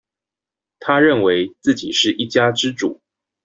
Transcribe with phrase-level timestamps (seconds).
[0.79, 2.99] 他認為自己是一家之主